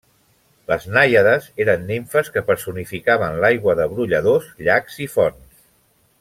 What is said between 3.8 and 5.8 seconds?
de brolladors, llacs i fonts.